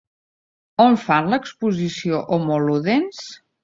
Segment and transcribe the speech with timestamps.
[0.85, 3.27] On fan l'exposició Homo Ludens?